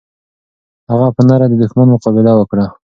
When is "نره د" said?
1.29-1.53